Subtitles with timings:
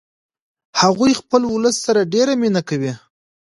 [0.81, 2.93] هغوی خپل ولس سره ډیره مینه کوي